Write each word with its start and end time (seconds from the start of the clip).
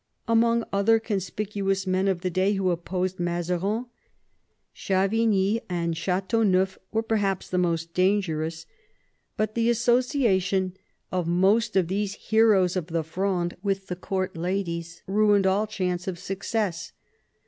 Among 0.27 0.63
other 0.73 0.97
conspicuous 0.99 1.85
men 1.85 2.07
of 2.07 2.21
the 2.21 2.31
day 2.31 2.53
who 2.53 2.71
opposed 2.71 3.19
Mazarin, 3.19 3.85
Chavigny 4.73 5.61
and 5.69 5.93
ChSteauneuf 5.93 6.79
were 6.91 7.03
perhaps 7.03 7.47
the 7.47 7.59
most 7.59 7.93
dangerous. 7.93 8.65
But 9.37 9.53
the 9.53 9.69
association 9.69 10.73
of 11.11 11.25
58 11.25 11.33
MAZARIN 11.33 11.35
chap. 11.35 11.41
most 11.41 11.75
of 11.75 11.87
these 11.87 12.13
heroes 12.15 12.75
of 12.75 12.87
the 12.87 13.03
Fronde 13.03 13.57
with 13.61 13.85
the 13.85 13.95
court 13.95 14.35
ladies 14.35 15.03
ruined 15.05 15.45
all 15.45 15.67
chance 15.67 16.07
of 16.07 16.17
success. 16.17 16.93